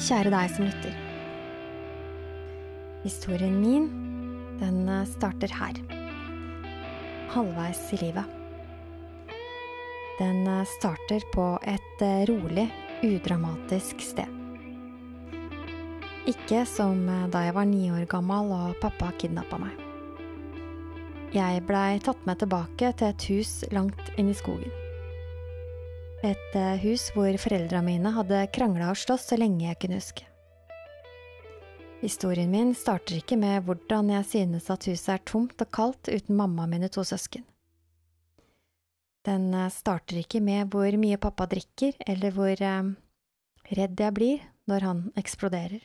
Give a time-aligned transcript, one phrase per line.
[0.00, 0.94] Kjære deg som lytter.
[3.02, 3.88] Historien min,
[4.56, 5.76] den eh, starter her.
[7.34, 8.32] Halvveis i livet.
[10.16, 12.64] Den eh, starter på et eh, rolig,
[13.04, 14.40] udramatisk sted.
[16.32, 19.76] Ikke som da jeg var ni år gammel og pappa kidnappa meg.
[21.36, 24.79] Jeg blei tatt med tilbake til et hus langt inn i skogen.
[26.20, 30.26] Et hus hvor foreldra mine hadde krangla og slåss så lenge jeg kunne huske.
[32.02, 36.36] Historien min starter ikke med hvordan jeg synes at huset er tomt og kaldt uten
[36.36, 37.46] mamma og mine to søsken.
[39.24, 42.92] Den starter ikke med hvor mye pappa drikker, eller hvor eh,
[43.76, 45.80] redd jeg blir når han eksploderer.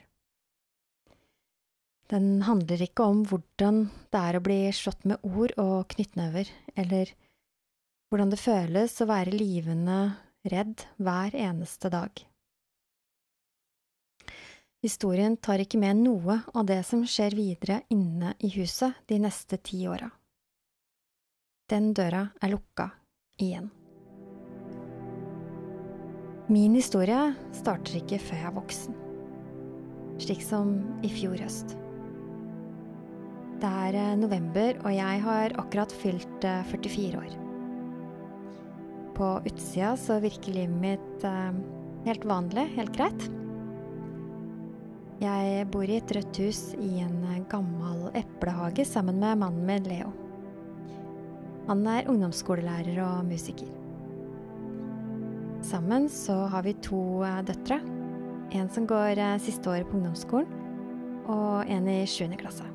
[2.12, 7.12] Den handler ikke om hvordan det er å bli slått med ord og knyttnever, eller
[8.08, 10.00] hvordan det føles å være livende
[10.52, 12.26] redd hver eneste dag.
[14.86, 19.58] Historien tar ikke med noe av det som skjer videre inne i huset de neste
[19.58, 20.12] ti åra.
[21.66, 22.92] Den døra er lukka
[23.42, 23.72] igjen.
[26.46, 29.00] Min historie starter ikke før jeg er voksen,
[30.22, 31.74] slik som i fjor høst.
[33.56, 37.45] Det er eh, november, og jeg har akkurat fylt 44 eh, år.
[39.16, 41.56] På utsida så virker livet mitt eh,
[42.06, 43.30] helt vanlig, helt greit.
[45.24, 50.12] Jeg bor i et rødt hus i en gammel eplehage sammen med mannen min Leo.
[51.70, 53.72] Han er ungdomsskolelærer og musiker.
[55.66, 57.80] Sammen så har vi to døtre.
[58.54, 60.52] En som går siste året på ungdomsskolen,
[61.26, 62.68] og en i sjuende klasse.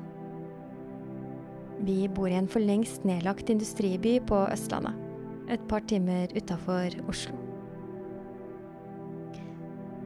[1.81, 4.97] Vi bor i en for lengst nedlagt industriby på Østlandet,
[5.51, 7.35] et par timer utafor Oslo.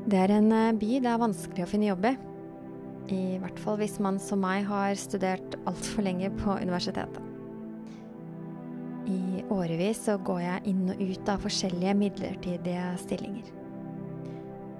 [0.05, 2.15] Det er en eh, by det er vanskelig å finne jobb i.
[3.13, 7.21] I hvert fall hvis man som meg har studert altfor lenge på universitetet.
[9.05, 13.51] I årevis så går jeg inn og ut av forskjellige midlertidige stillinger.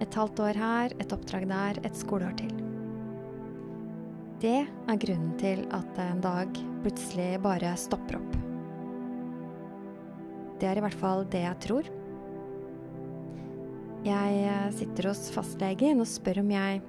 [0.02, 2.56] Et halvt år her, et oppdrag der, et skoleår til.
[4.42, 8.45] Det er grunnen til at en dag plutselig bare stopper opp.
[10.60, 11.88] Det er i hvert fall det jeg tror.
[14.06, 16.82] Jeg eh, sitter hos fastlegen og spør om jeg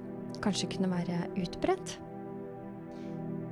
[0.43, 1.97] kanskje kunne være utbrent.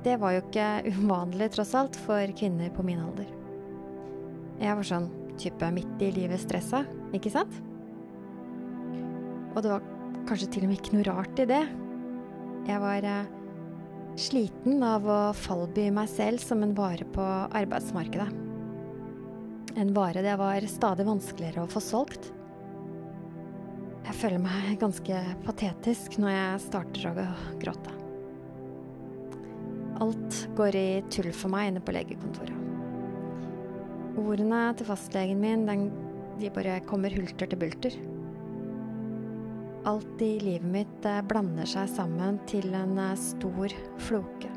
[0.06, 3.32] Det var jo ikke uvanlig, tross alt, for kvinner på min alder.
[4.62, 6.84] Jeg var sånn type midt i livet stressa,
[7.16, 7.58] ikke sant?
[9.56, 9.90] Og det var
[10.28, 11.64] kanskje til og med ikke noe rart i det.
[12.70, 13.34] Jeg var eh,
[14.16, 18.45] Sliten av å fallby meg selv som en vare på arbeidsmarkedet.
[19.76, 22.30] En vare det var stadig vanskeligere å få solgt.
[24.06, 27.26] Jeg føler meg ganske patetisk når jeg starter å
[27.60, 27.92] gråte.
[30.00, 32.56] Alt går i tull for meg inne på legekontoret.
[34.16, 35.68] Ordene til fastlegen min,
[36.40, 37.96] de bare kommer hulter til bulter.
[39.86, 43.76] Alt i livet mitt eh, blander seg sammen til en eh, stor
[44.08, 44.55] floke.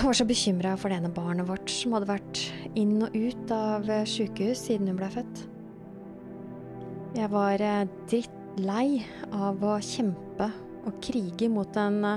[0.00, 2.38] Var så bekymra for det ene barnet vårt som hadde vært
[2.78, 5.42] inn og ut av sjukehus sykehus siden hun ble født.
[7.18, 7.64] Jeg var
[8.08, 10.48] drittlei av å kjempe
[10.88, 12.16] og krige mot en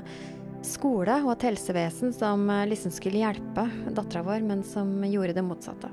[0.63, 5.91] skole og et helsevesen som liksom skulle hjelpe dattera vår, men som gjorde det motsatte.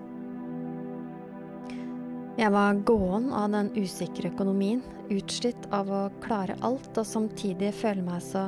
[2.39, 4.79] Jeg var gåen av den usikre økonomien,
[5.11, 8.47] utslitt av å klare alt og samtidig føle meg så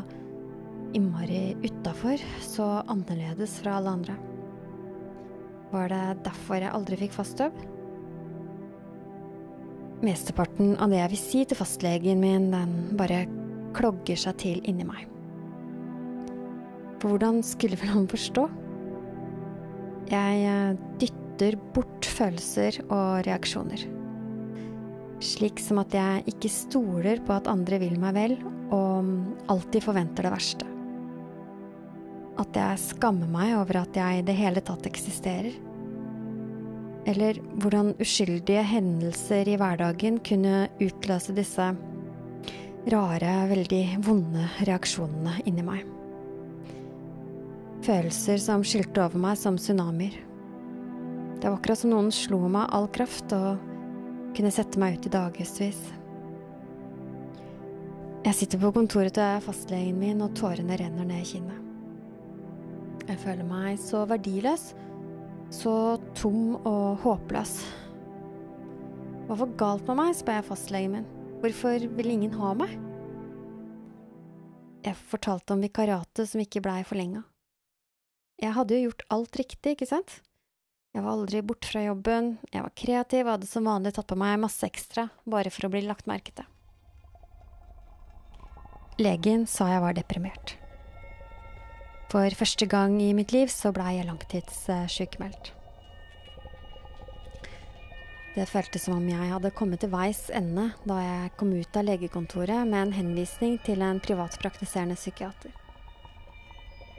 [0.97, 4.17] innmari utafor, så annerledes fra alle andre.
[5.73, 7.57] Var det derfor jeg aldri fikk fast jobb?
[10.03, 13.23] Mesteparten av det jeg vil si til fastlegen min, den bare
[13.77, 15.07] klogger seg til inni meg.
[17.01, 18.45] For hvordan skulle vel han forstå?
[20.13, 23.87] Jeg eh, dytter bort følelser og reaksjoner.
[25.23, 28.37] Slik som at jeg ikke stoler på at andre vil meg vel,
[28.75, 29.09] og
[29.53, 30.72] alltid forventer det verste.
[32.41, 35.53] At jeg skammer meg over at jeg i det hele tatt eksisterer.
[37.09, 41.73] Eller hvordan uskyldige hendelser i hverdagen kunne utløse disse
[42.93, 45.83] rare, veldig vonde reaksjonene inni meg.
[47.83, 50.15] Følelser som skylte over meg som tsunamier.
[51.43, 53.59] Det var akkurat som noen slo meg all kraft og
[54.37, 55.81] kunne sette meg ut i dagevis.
[58.23, 61.62] Jeg sitter på kontoret til fastlegen min, og tårene renner ned i kinnet.
[63.09, 64.73] Jeg føler meg så verdiløs,
[65.53, 65.75] så
[66.19, 67.57] tom og håpløs.
[69.27, 71.11] Hva var galt med meg, spør jeg fastlegen min.
[71.43, 72.77] Hvorfor vil ingen ha meg?
[74.83, 77.25] Jeg fortalte om vikariatet som ikke blei forlenga.
[78.43, 80.17] Jeg hadde jo gjort alt riktig, ikke sant?
[80.93, 84.19] Jeg var aldri borte fra jobben, jeg var kreativ og hadde som vanlig tatt på
[84.19, 86.49] meg masse ekstra, bare for å bli lagt merke til.
[89.01, 90.59] Legen sa jeg var deprimert.
[92.13, 95.55] For første gang i mitt liv så blei jeg langtidssykmeldt.
[98.35, 101.87] Det føltes som om jeg hadde kommet til veis ende da jeg kom ut av
[101.89, 105.57] legekontoret med en henvisning til en privatpraktiserende psykiater.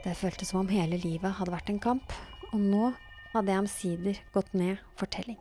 [0.02, 2.18] Det føltes som om hele livet hadde vært en kamp,
[2.50, 2.90] og nå
[3.36, 5.38] hadde jeg omsider gått ned for telling.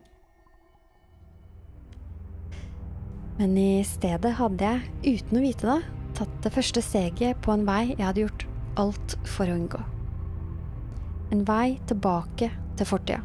[3.42, 5.82] Men i stedet hadde jeg, uten å vite det,
[6.22, 8.50] tatt det første steget på en vei jeg hadde gjort
[8.80, 9.82] alt for å unngå.
[11.34, 13.22] En vei tilbake til fortida.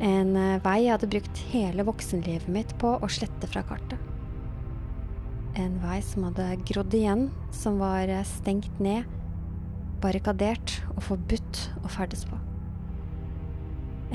[0.00, 3.98] En eh, vei jeg hadde brukt hele voksenlivet mitt på å slette fra kartet.
[5.60, 9.04] En vei som hadde grodd igjen, som var eh, stengt ned,
[10.00, 12.38] barrikadert og forbudt å ferdes på.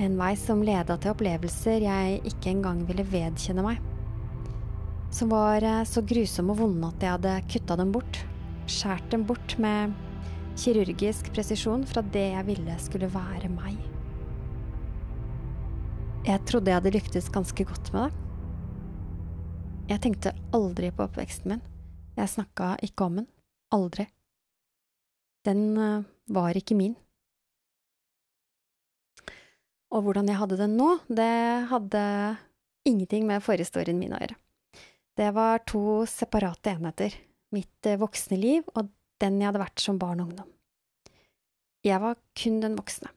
[0.02, 3.84] En vei som leda til opplevelser jeg ikke engang ville vedkjenne meg.
[5.14, 8.26] Som var eh, så grusomme og vonde at jeg hadde kutta dem bort.
[8.66, 9.94] Skjært dem bort med
[10.58, 13.78] kirurgisk presisjon fra det jeg ville skulle være meg.
[16.26, 18.22] Jeg trodde jeg hadde lyktes ganske godt med det.
[19.92, 21.62] Jeg tenkte aldri på oppveksten min.
[22.18, 23.28] Jeg snakka ikke om den.
[23.76, 24.08] Aldri.
[25.46, 26.96] Den uh, var ikke min.
[29.94, 31.30] Og hvordan jeg hadde den nå, det
[31.70, 32.02] hadde
[32.90, 34.40] ingenting med forhistorien min å gjøre.
[35.16, 37.14] Det var to separate enheter.
[37.56, 38.92] Mitt uh, voksne liv og
[39.24, 40.50] den jeg hadde vært som barn og ungdom.
[41.86, 43.12] Jeg var kun den voksne.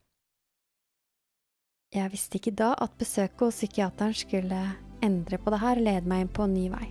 [1.95, 4.61] Jeg visste ikke da at besøket hos psykiateren skulle
[5.05, 6.89] endre på det her og lede meg inn på en ny vei.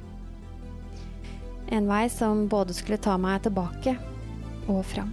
[1.78, 3.94] En vei som både skulle ta meg tilbake
[4.72, 5.12] og fram.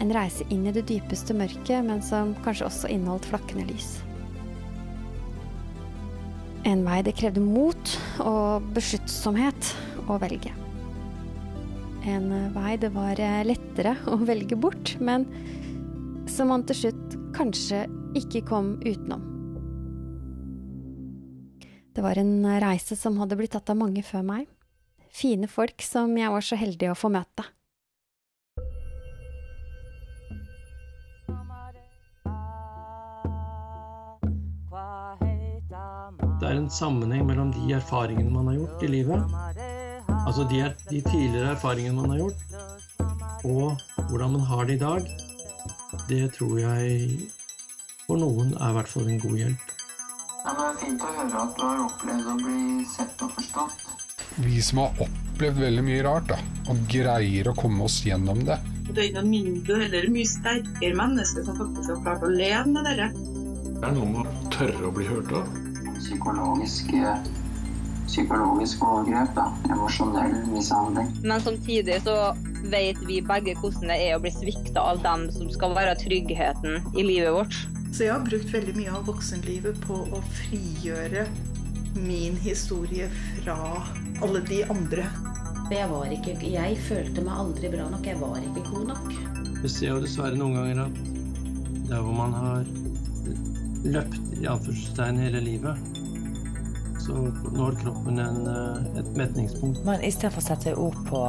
[0.00, 3.98] En reise inn i det dypeste mørket, men som kanskje også inneholdt flakkende lys.
[6.68, 9.74] En vei det krevde mot og besluttsomhet
[10.08, 10.52] å velge.
[12.08, 15.26] En vei det var lettere å velge bort, men
[16.30, 17.84] som man til slutt kanskje
[18.18, 19.26] ikke kom utenom.
[21.90, 24.46] Det var en reise som hadde blitt tatt av mange før meg.
[25.10, 27.44] Fine folk som jeg var så heldig å få møte.
[36.40, 39.34] Det er en sammenheng mellom de erfaringene man har gjort i livet,
[40.26, 42.40] altså de, de tidligere erfaringene man har gjort,
[43.44, 45.10] og hvordan man har det i dag,
[46.08, 47.30] det tror jeg
[48.06, 49.72] for noen er i hvert fall en god hjelp.
[50.40, 53.88] Ja, det er fint å høre at du har opplevd å bli sett og forstått.
[54.40, 56.38] Vi som har opplevd veldig mye rart, da,
[56.72, 58.56] og greier å komme oss gjennom det.
[58.90, 62.88] Det er noe mindre eller mye sterkere mennesker som faktisk har klart å leve med
[62.88, 63.10] dette.
[63.76, 65.52] Det er noe med å tørre å bli hørt av.
[66.00, 66.90] Psykologisk,
[68.10, 69.46] psykologisk overgrep, da.
[69.70, 71.12] Emosjonell mishandling.
[71.22, 72.16] Men samtidig så
[72.70, 76.82] vet vi begge hvordan det er å bli svikta av dem som skal være tryggheten
[76.94, 77.60] i livet vårt.
[77.90, 81.24] Så jeg har brukt veldig mye av voksenlivet på å frigjøre
[82.06, 83.08] min historie
[83.40, 83.56] fra
[84.22, 85.06] alle de andre.
[85.70, 88.06] Jeg var ikke Jeg følte meg aldri bra nok.
[88.06, 89.10] Jeg var ikke god nok.
[89.62, 91.00] Vi ser jo dessverre noen ganger at
[91.90, 92.66] der hvor man har
[93.84, 95.89] løpt i anførselstegn hele livet,
[97.10, 99.84] så når kroppen en, eh, et metningspunkt.
[99.84, 101.26] Men istedenfor å sette ord på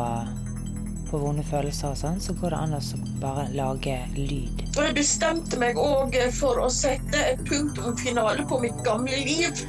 [1.12, 2.82] på vonde følelser og sånn, så går det an å
[3.20, 4.62] bare lage lyd.
[4.78, 9.66] Og jeg bestemte meg òg for å sette et punktum finale på mitt gamle liv.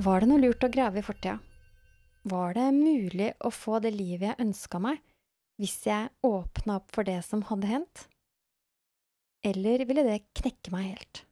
[0.00, 1.34] Var det noe lurt å grave i fortida?
[2.30, 5.00] Var det mulig å få det livet jeg ønska meg,
[5.60, 8.06] hvis jeg åpna opp for det som hadde hendt?
[9.44, 11.22] Eller ville det knekke meg helt?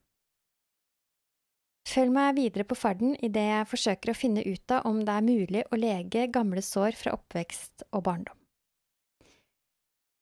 [1.89, 5.29] Følg meg videre på ferden idet jeg forsøker å finne ut av om det er
[5.31, 8.37] mulig å lege gamle sår fra oppvekst og barndom.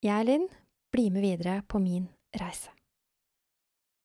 [0.07, 0.47] Jeg, Linn,
[0.95, 2.07] blir med videre på min
[2.39, 2.76] reise.